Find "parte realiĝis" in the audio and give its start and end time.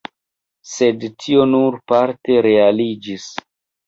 1.91-3.27